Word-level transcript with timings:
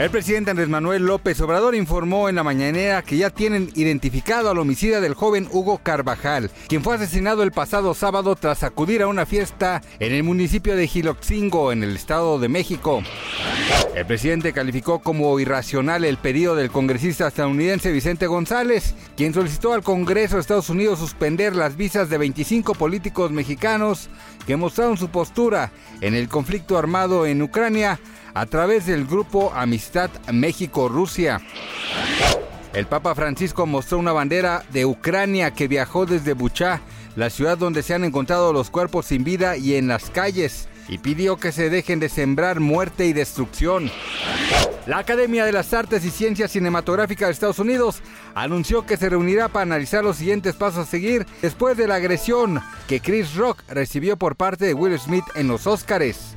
El 0.00 0.08
presidente 0.08 0.50
Andrés 0.50 0.70
Manuel 0.70 1.04
López 1.04 1.38
Obrador 1.42 1.74
informó 1.74 2.30
en 2.30 2.36
la 2.36 2.42
mañanera 2.42 3.02
que 3.02 3.18
ya 3.18 3.28
tienen 3.28 3.70
identificado 3.74 4.48
al 4.48 4.56
homicida 4.56 4.98
del 4.98 5.12
joven 5.12 5.46
Hugo 5.52 5.76
Carvajal, 5.82 6.50
quien 6.68 6.82
fue 6.82 6.94
asesinado 6.94 7.42
el 7.42 7.52
pasado 7.52 7.92
sábado 7.92 8.34
tras 8.34 8.62
acudir 8.62 9.02
a 9.02 9.08
una 9.08 9.26
fiesta 9.26 9.82
en 9.98 10.14
el 10.14 10.22
municipio 10.22 10.74
de 10.74 10.88
Giloxingo, 10.88 11.70
en 11.70 11.82
el 11.82 11.96
Estado 11.96 12.38
de 12.38 12.48
México. 12.48 13.02
El 13.94 14.06
presidente 14.06 14.54
calificó 14.54 15.00
como 15.00 15.38
irracional 15.38 16.06
el 16.06 16.16
pedido 16.16 16.54
del 16.54 16.70
congresista 16.70 17.28
estadounidense 17.28 17.92
Vicente 17.92 18.26
González, 18.26 18.94
quien 19.18 19.34
solicitó 19.34 19.74
al 19.74 19.82
Congreso 19.82 20.36
de 20.36 20.40
Estados 20.40 20.70
Unidos 20.70 20.98
suspender 20.98 21.54
las 21.54 21.76
visas 21.76 22.08
de 22.08 22.16
25 22.16 22.72
políticos 22.72 23.32
mexicanos 23.32 24.08
que 24.46 24.56
mostraron 24.56 24.96
su 24.96 25.10
postura 25.10 25.72
en 26.00 26.14
el 26.14 26.30
conflicto 26.30 26.78
armado 26.78 27.26
en 27.26 27.42
Ucrania 27.42 28.00
a 28.34 28.46
través 28.46 28.86
del 28.86 29.06
grupo 29.06 29.52
Amistad 29.54 30.10
México-Rusia. 30.32 31.40
El 32.72 32.86
Papa 32.86 33.14
Francisco 33.14 33.66
mostró 33.66 33.98
una 33.98 34.12
bandera 34.12 34.62
de 34.70 34.86
Ucrania 34.86 35.50
que 35.52 35.68
viajó 35.68 36.06
desde 36.06 36.34
Buchá, 36.34 36.80
la 37.16 37.28
ciudad 37.28 37.58
donde 37.58 37.82
se 37.82 37.94
han 37.94 38.04
encontrado 38.04 38.52
los 38.52 38.70
cuerpos 38.70 39.06
sin 39.06 39.24
vida 39.24 39.56
y 39.56 39.74
en 39.74 39.88
las 39.88 40.10
calles, 40.10 40.68
y 40.88 40.98
pidió 40.98 41.36
que 41.36 41.52
se 41.52 41.70
dejen 41.70 42.00
de 42.00 42.08
sembrar 42.08 42.60
muerte 42.60 43.06
y 43.06 43.12
destrucción. 43.12 43.90
La 44.86 44.98
Academia 44.98 45.44
de 45.44 45.52
las 45.52 45.72
Artes 45.72 46.04
y 46.04 46.10
Ciencias 46.10 46.52
Cinematográficas 46.52 47.28
de 47.28 47.32
Estados 47.32 47.58
Unidos 47.58 48.02
anunció 48.34 48.86
que 48.86 48.96
se 48.96 49.08
reunirá 49.08 49.48
para 49.48 49.62
analizar 49.62 50.02
los 50.02 50.16
siguientes 50.16 50.54
pasos 50.54 50.86
a 50.86 50.90
seguir 50.90 51.26
después 51.42 51.76
de 51.76 51.86
la 51.86 51.96
agresión 51.96 52.60
que 52.88 53.00
Chris 53.00 53.34
Rock 53.34 53.62
recibió 53.68 54.16
por 54.16 54.36
parte 54.36 54.64
de 54.64 54.74
Will 54.74 54.98
Smith 54.98 55.24
en 55.34 55.48
los 55.48 55.66
Óscares. 55.66 56.36